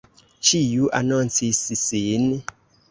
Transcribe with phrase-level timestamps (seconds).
[0.51, 2.29] Ĉiu anoncis sin.